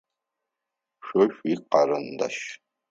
Шъо 1.05 1.21
шъуикарандаш. 1.35 2.37